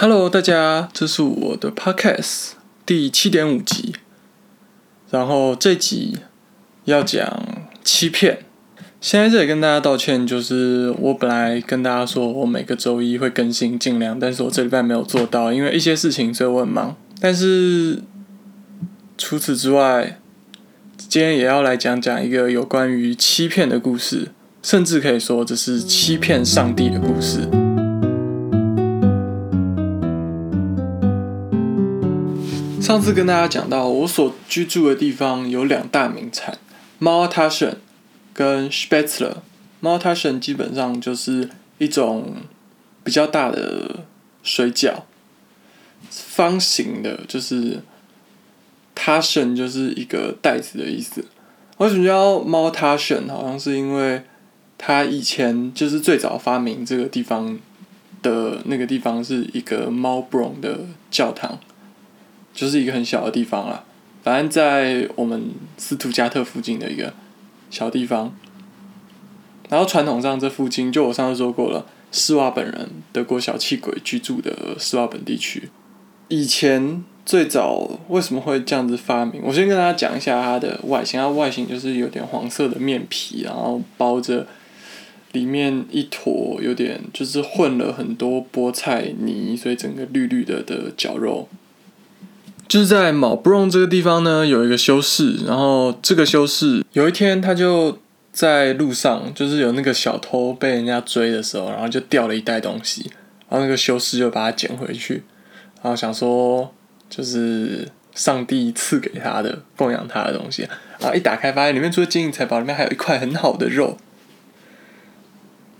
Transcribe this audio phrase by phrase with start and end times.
[0.00, 2.50] Hello，大家，这是我的 Podcast
[2.86, 3.96] 第七点五集，
[5.10, 6.18] 然后这集
[6.84, 7.44] 要讲
[7.82, 8.44] 欺骗。
[9.00, 16.94] 先在这里跟大家道歉，就是我本来跟大家说我每个周一会更新，尽量，但是我这礼拜没有做到，因为一些事情，所以我很忙。
[17.20, 18.00] 但是
[19.18, 20.20] 除此之外，
[20.96, 24.28] 今天也要来讲讲一个有关于欺骗的故事，
[24.62, 27.48] 甚至可以说这是欺骗上帝的故事。
[32.88, 36.56] 上次跟大家讲到，我所居住的地方有两大名产
[37.00, 37.76] m a l t a s h e n
[38.32, 39.34] 跟 Spätzle。
[39.80, 42.36] m a l t a s h e n 基本上就是一种
[43.04, 44.06] 比较大的
[44.42, 45.02] 水饺，
[46.10, 47.82] 方形的，就是
[48.94, 51.22] t a s h e n 就是一个袋子的意思。
[51.76, 54.22] 为什么叫 m a l t a s h e n 好像是因为
[54.78, 57.58] 它以前就是最早发明这个地方
[58.22, 61.60] 的那个地方是一个 m a l b r o n 的教堂。
[62.58, 63.84] 就是一个很小的地方啦，
[64.24, 67.14] 反正在我们斯图加特附近的一个
[67.70, 68.34] 小地方。
[69.68, 75.68] 然后传统上这附近，就我上次说过了，施瓦本人德国小气鬼居住的施瓦本地区。
[76.26, 79.40] 以前最早为什么会这样子发明？
[79.44, 81.20] 我先跟大家讲一下它的外形。
[81.20, 84.48] 它外形就是有点黄色的面皮，然后包着
[85.30, 91.48] 里面一坨有点就是混了很多菠菜泥，所以整个绿绿的的绞肉。
[92.68, 97.98] 就是在毛布隆这个地方呢，有一个修士，然后这个修士有一天他就
[98.30, 103.10] 在路上，就是有那个小偷被人家追的时候，然后就掉了一袋东西，
[103.48, 105.24] 然后那个修士就把它捡回去，
[105.82, 106.72] 然后想说
[107.08, 110.68] 就是上帝赐给他的供养他的东西，
[111.00, 113.96] 然后一打开发现里面除了金银财宝，里面还有一块很好的肉。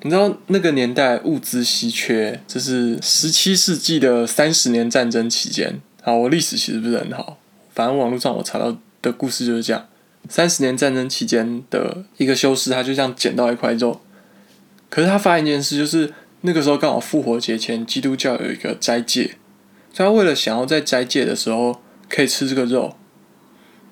[0.00, 5.80] 你知道那个年代物资稀缺，这是十七世纪的三十年战争期间。
[6.00, 7.38] 好，我历史其实不是很好，
[7.74, 9.86] 反正网络上我查到的故事就是这样：
[10.28, 14.00] 三十年战争期间的一个修士，他就这样捡到一块肉，
[14.88, 19.34] 可是他发现一件事，就是那个时候刚好复活节前，基督教有一个斋戒，
[19.92, 22.96] 所以他为了想要在斋戒的时候可以吃这个肉，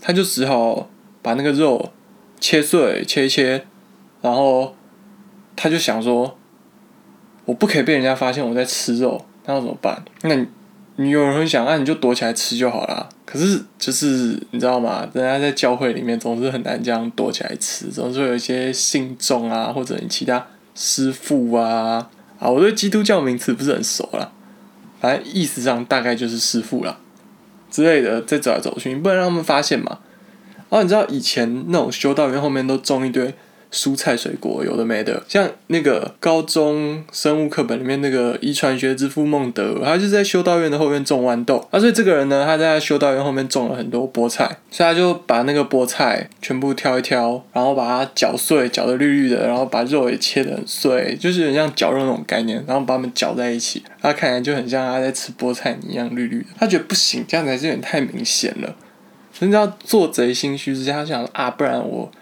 [0.00, 0.90] 他就只好
[1.22, 1.92] 把那个肉
[2.40, 3.64] 切碎，切一切，
[4.20, 4.74] 然后
[5.54, 6.36] 他就想说，
[7.44, 10.04] 我不可以被人家发现我在吃肉，那要怎么办？
[10.22, 10.44] 那？
[10.96, 13.08] 你有人会想，那你就躲起来吃就好了。
[13.24, 15.08] 可是就是你知道吗？
[15.14, 22.08] 人家在教会里面总是很难这样躲起来吃，总是会有一些信众啊，或者你其他师傅啊
[22.38, 24.30] 啊，我对基督教名词不是很熟啦，
[25.00, 26.98] 反正意思上大概就是师傅啦
[27.70, 29.98] 之类的，在走来走去，你不能让他们发现嘛。
[30.68, 33.34] 然后你知道以前那种修道院后面都种一堆。
[33.72, 41.66] 蔬菜水果有的没的，像那个高中生物课本里面那个遗传学之父孟德，他就在修道院的后面种豌豆。
[41.70, 56.46] 啊，所以这个人呢，他在修道院后面种了很多菠菜，所以他就把那个菠菜全部挑一挑，然后把它搅碎，搅得绿绿的，然后把肉也切得很碎，就是很像绞肉那种概念，然后把它们搅在一起，他看起来就很像他在吃菠菜泥一样绿绿的。
[56.58, 58.76] 他觉得不行，这样子还是有点太明显了。
[59.32, 62.12] 所以你知道做贼心虚之下，他想啊，不然我。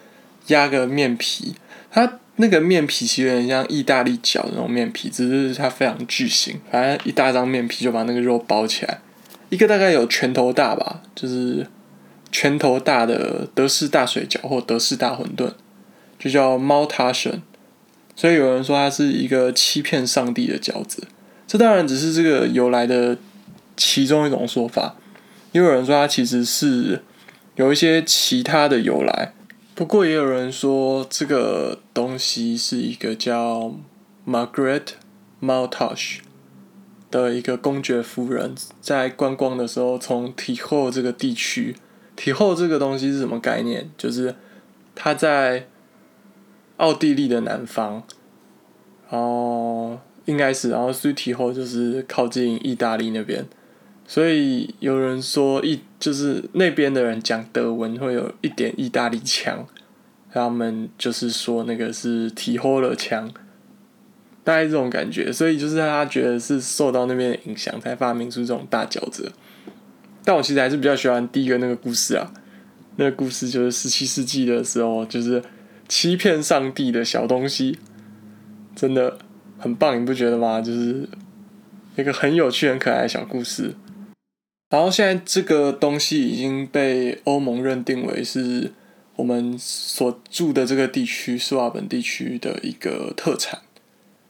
[0.51, 1.55] 压个面皮，
[1.91, 6.61] 它那个面皮其实有点像意大利饺那种面皮，只是它非常巨型。
[6.71, 9.01] 反正一大张面皮就把那个肉包起来，
[9.51, 11.67] 一个大概有拳头大吧，就是
[12.33, 15.53] 拳头大的德式大水饺或德式大馄饨，
[16.19, 17.43] 就叫猫塔神。
[18.17, 21.07] 所以有人说它是一个欺骗上帝的饺子，
[21.47, 23.17] 这当然只是这个由来的
[23.77, 24.97] 其中一种说法。
[25.53, 27.03] 也有人说它其实是
[27.57, 29.33] 有一些其他的由来。
[29.81, 33.75] 不过也有人说，这个东西是一个叫
[34.27, 34.89] Margaret
[35.41, 36.19] Maltash
[37.11, 41.75] 的一个公爵夫人，在观光的时候从提后这个地区，
[42.15, 43.91] 提后这个东西是什么概念？
[43.97, 44.35] 就是
[44.95, 45.67] 他在
[46.77, 48.03] 奥地利的南方，
[49.09, 53.47] 然后应该是，然后所以提后就是靠近意大利那边。
[54.11, 59.65] 所以有人说，意就是那边的人讲德文会有一点意大利腔，
[60.33, 63.33] 他们就是说那个是提霍勒腔，
[64.43, 65.33] 大概这种感觉。
[65.33, 69.31] 所以就是他觉得是受到那边的影响，才发明出这种大饺子。
[70.25, 72.33] 但我其实还是比较喜欢第一个那个故事啊，
[72.97, 75.41] 那个故事就是十七世纪的时候，就是
[75.87, 77.79] 欺骗上帝的小东西，
[78.75, 79.19] 真的
[79.57, 80.61] 很棒，你不觉得吗？
[80.61, 81.09] 就是
[81.95, 83.73] 一个很有趣、很可爱的小故事。
[84.71, 88.73] 然后现在这个东西已经被欧盟认定为是
[89.17, 93.59] 我们所住的这个地区——斯瓦本地区的一个特产，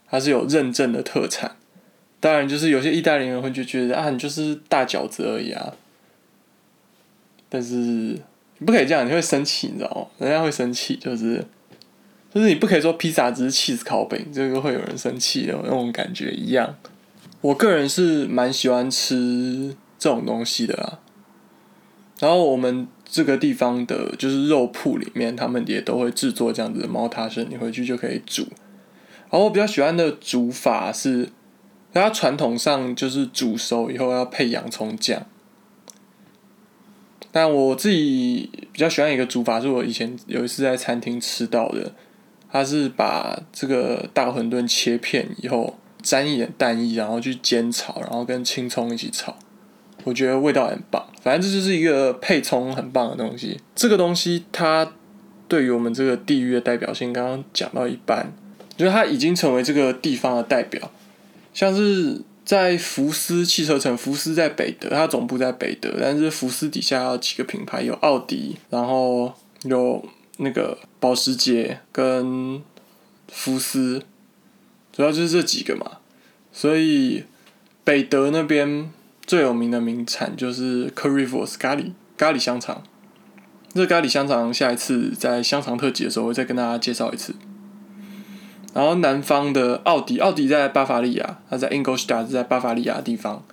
[0.08, 1.56] 它是有认证的特产。
[2.18, 5.74] 当然，就是有些意大利人会就觉得啊，你就是大饺子而已啊。
[7.48, 10.26] 但是你不可以这样，你会生气，你知道吗？
[10.26, 11.44] 人家会生气，就是
[12.32, 16.76] 就是你不可以说披萨只是 cheese 烤饼，这个会有人生气的那种感觉一样。
[17.40, 20.98] 我个人是蛮喜欢吃这种东西的啦。
[22.18, 28.42] 然后我们这个地方的，就是肉铺里面，他们也都会制作这样子的猫塔参，你回去就可以煮。
[29.30, 31.28] 然后我比较喜欢的煮法是，
[31.94, 35.24] 它传统上就是煮熟以后要配洋葱酱。
[37.32, 41.94] 但我自己比较喜欢一个煮法，是我以前有一次在餐厅吃到的，
[42.50, 49.36] 它是把这个大馄饨切片以后，沾一点蛋液，然后去煎炒，然后跟青葱一起炒，
[50.04, 51.06] 我觉得味道很棒。
[51.22, 53.60] 反正这就是一个配葱很棒的东西。
[53.74, 54.92] 这个东西它
[55.48, 58.32] 对于我们这个地域的代表性，刚刚讲到一半，
[58.76, 60.90] 就是它已经成为这个地方的代表，
[61.54, 62.22] 像是。
[62.42, 69.32] 在福斯汽车城，福斯在北德，它总部在北德，但是福斯底下有几个品牌，有奥迪，然后
[69.62, 70.04] 有
[70.38, 72.60] 那个保时捷跟
[73.28, 74.02] 福斯，
[74.92, 75.98] 主要就是这几个嘛。
[76.52, 77.22] 所以
[77.84, 78.90] 北德那边
[79.26, 82.82] 最有名的名产就是 Currywurst 咖喱咖喱香肠。
[83.72, 87.34] 这咖喱香肠下一次在香肠特辑的时候，会再跟大家介绍一次。
[88.74, 93.44] 然后南方的奥迪，奥迪在巴伐利亚，它在 Ingolstadt 在巴伐利亚的地方，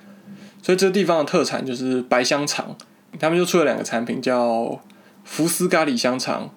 [0.61, 2.75] 所以这个地方的特产就是白香肠。
[3.19, 4.79] 他们就出了两个产品，叫
[5.23, 6.49] 福斯咖喱香肠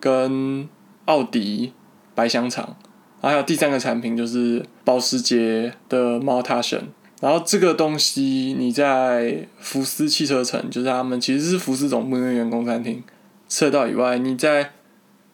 [0.00, 0.68] 跟
[1.04, 1.72] 奥迪
[2.14, 2.76] 白香肠。
[3.20, 6.88] 然后还有第三个产品就是保时捷的 m o t a t i o n
[7.20, 13.02] 然后这个东西你在福斯汽车城，就是他们其实是福斯总部的员工餐厅
[13.48, 14.72] 吃得到以外，你在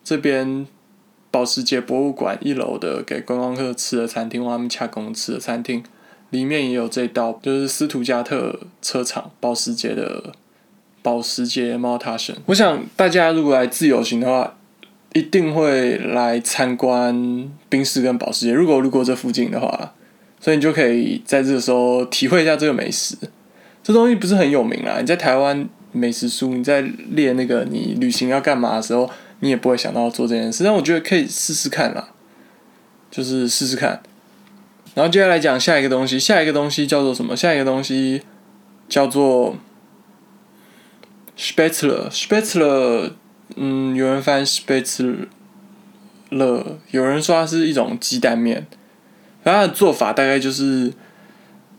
[0.05, 0.67] 这边。
[1.29, 5.85] 保时捷博物馆一楼的给观光客吃的餐厅，或他们洽公吃的餐厅，
[6.31, 10.32] 里面也有这道，就是斯图加特车厂保时捷的
[11.03, 12.35] 保时捷猫塔神。
[12.47, 14.56] 我想大家如果来自由行的话，
[15.12, 18.55] 一定会来参观宾士跟保时捷。
[18.55, 19.93] 如果路过这附近的话，
[20.46, 23.16] 所以你就可以在这个时候体会一下这个美食。
[23.82, 29.10] 这东西不是很有名啊，你在台湾美食书你在列那个你旅行要干嘛的时候。
[29.40, 32.08] 你也不会想到做这件事，但我觉得可以试试看啦，
[33.10, 34.00] 就是试试看。
[34.94, 37.37] 然后接下来讲下一个东西，下一个东西叫做什么？
[37.37, 38.22] 下一个东西
[38.88, 39.58] 叫做
[41.37, 42.08] Spätzle。
[42.08, 43.12] Spätzle，
[43.56, 45.26] 嗯，有人翻 Spätzle，
[46.90, 48.66] 有人说它是一种鸡蛋面。
[49.52, 50.93] 它的做法大概就是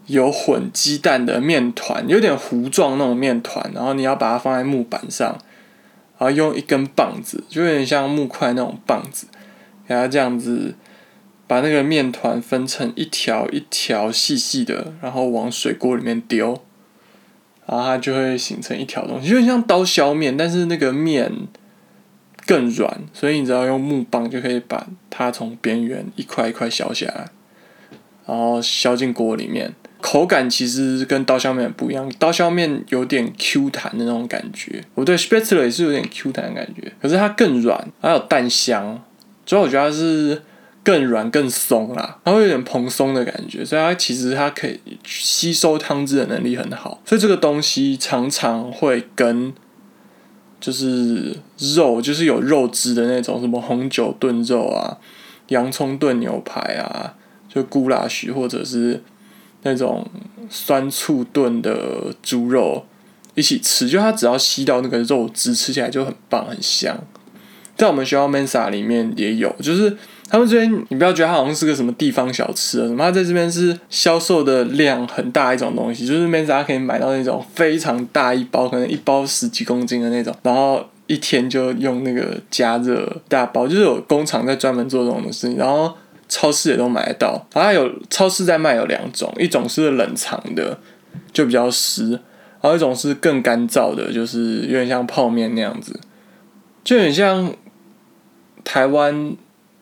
[0.05, 5.37] 有混鸡蛋的面团，有点糊状那种面团，然后你要把它放在木板上。
[6.19, 9.27] 然后用一根棒子，就有点像木块那种棒子，
[9.87, 10.73] 给它这样子
[11.45, 16.59] 把那个面团分成一条一条细细的，然后往水锅里面丢，
[17.67, 21.31] 然后它就会形成一条东西，就像刀削面，但是那个面
[22.47, 27.29] 更软，所以你只要用木棒就可以把它从边缘一块一块削下来，
[28.27, 29.73] 然后削进锅里面。
[29.99, 39.01] 口感其实跟刀削面不一样，刀削面有点 Q 弹的那种感觉，我对 Spätzle 也是有点 Q 弹的感觉，可是它更软，还有蛋香，
[39.43, 40.39] 所以我觉得它是
[40.83, 49.51] 更软更松啦，它会有点蓬松的感觉，所以它其实它可以吸收汤汁的能力很好，所以这个东西常常会跟
[50.61, 51.35] 就是
[51.75, 54.97] 肉，就是有肉汁的那种，什么红酒炖肉啊，
[55.47, 57.15] 洋葱炖牛排啊，
[57.61, 59.01] 就咕啦许或者是。
[59.63, 60.07] 那种
[60.49, 62.85] 酸醋炖的猪肉
[63.33, 66.95] 一起吃，就它只要吸到那个肉汁，吃起来就很棒很香。
[67.75, 69.97] 在我们学校 Mensa 里面也有，就是
[70.29, 85.93] 他们这边你不要觉得它好像是个什么地方小吃啊，什么它在这边是销售的量很大一种东西，就是 Mensa 可以买到那种非常大一包，可能一包十几公斤的那种，然后一天就用那个加热大包，就是有工厂在专门做这种事情，然后。
[86.29, 90.77] 超市也都买得到，然后有超市在卖有两种，一种是冷藏的，
[91.31, 92.11] 就比较湿；，
[92.61, 95.99] 然后一种是更干燥的，就是有点像泡面那样子，
[96.83, 97.53] 就很像
[98.63, 99.35] 台湾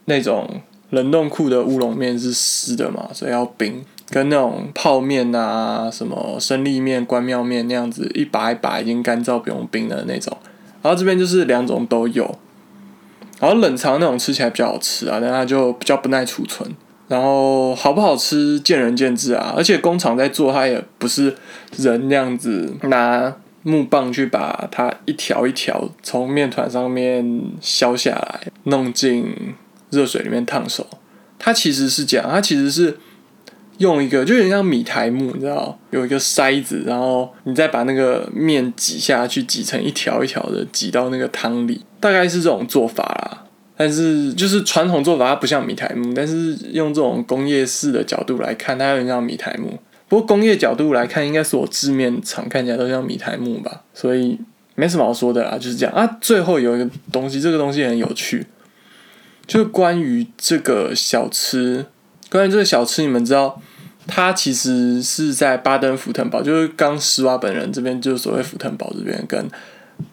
[0.06, 0.62] 那种
[0.92, 10.38] 冷冻库的乌龙面是湿的嘛，所以要冰，跟那种泡面啊、什么生力面、关庙面那样子，一把一把已经干燥不用冰的那种，
[10.84, 12.38] 然后这边就是两种都有。
[13.39, 16.70] 然后冷藏那种吃起来比较好吃啊，但它就比较不耐储存。
[17.08, 21.36] 然后好不好吃见仁见智啊，而且工厂在做，它也不是
[21.77, 29.54] 人那样子拿木棒去把它一条一条从面团上面削下来，弄进
[29.92, 30.88] 热水里面烫熟。
[31.38, 32.98] 它其实是这样，它其实是
[33.77, 43.41] 用一个就有点像米苔木，你知道，有一个筛子，然后你再把那个面挤下去，挤成一条一条的，挤到那个汤里，大概是这种做法啦。
[43.77, 49.77] 但是就是传统做法，它不像米苔木，但是用这种工业式的角度来看，它有点像米苔木。
[50.08, 54.39] 不过工业角度来看，应该是我字面上看起来都像米苔木吧，所以
[54.75, 56.17] 没什么好说的啦，就是这样啊。
[56.22, 58.46] 最后有一个东西，这个东西很有趣，
[59.46, 61.86] 就是关于这个小吃，
[62.36, 63.62] 关于这个小吃，你们知道，
[64.08, 69.48] 它其实是在巴登福腾堡，就是刚施瓦本人这边，就是所谓福腾堡这边跟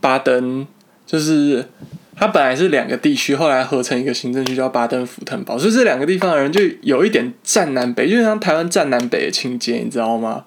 [0.01, 0.67] 巴登，
[1.07, 1.67] 就是。
[2.15, 10.45] 它本来是两个地区，后来合成一个行政区叫巴登福腾堡，所以这两个地方的人就有一点占南北，就像台湾占南北的情节，你知道吗？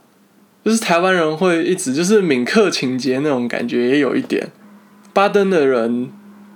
[0.63, 4.47] 就是台湾人会一直就是闽客情节那种感觉，也有一点。
[5.11, 6.11] 巴登的人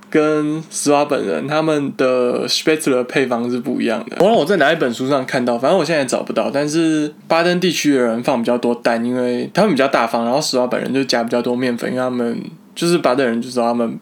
[0.09, 4.17] 跟施瓦本人他们的 Spätzle 配方是不一样的。
[4.19, 6.49] 我我在哪一本书上看到，反正我现在也找不到。
[6.51, 12.41] 但是巴登地区的人放比较多蛋，因为他们比较大方，然后施瓦本人就加比较多面粉，因为他们
[12.75, 13.99] 就是巴登人就知道他们。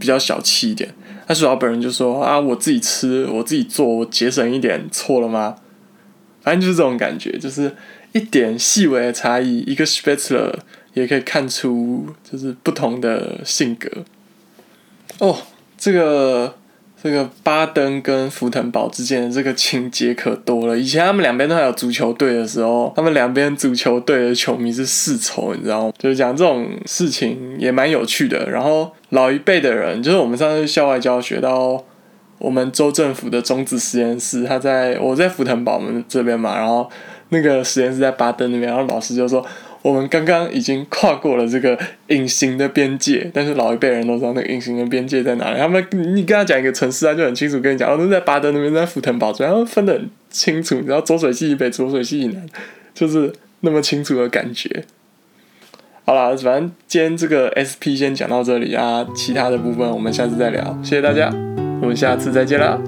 [0.00, 0.94] 比较小气一点，
[1.26, 5.56] 那施瓦本人就说啊，我自己吃，我自己做，我节省一点，错了吗？
[6.40, 7.74] 反正就是这种感觉，就是
[8.12, 10.54] 一点细微的差异，一个 Spätzle
[10.94, 13.90] 也可以看出就是不同的性格。
[15.18, 15.36] 哦，
[15.76, 16.54] 这个。
[17.00, 20.76] 这个巴登跟福腾堡之间的这个情节可多了。
[20.76, 25.92] 以前他们两边都还有足球队的时候，他们两边足球队的球迷是世仇，你知道吗？
[25.96, 28.50] 就是讲这种事情也蛮有趣的。
[28.50, 31.80] 然后老一辈的人，就是我们上次校外教学到
[32.40, 36.90] 我们州政府的中子实验室，他在我在福腾堡们这边嘛，然后
[37.28, 39.46] 那个实验室在巴登那边，然后老师就说。
[39.82, 45.58] 我们刚刚已经跨过了这个隐形的边界，但是老一辈人都知道那个隐形的边界在哪里。
[45.58, 50.82] 他们，你跟他讲一个城市，他就很清楚跟你讲，哦，那在巴德那边，在福腾堡，然后分得很清楚。
[50.86, 52.44] 然后左水系以北，左水系以南，
[52.92, 54.84] 就是那么清楚的感觉。
[56.04, 60.78] 好了，反正今天这个 SP 先讲到这里啊，其他的部分我们下次再聊。
[60.82, 61.30] 谢谢大家，
[61.80, 62.78] 我们下次再见啦。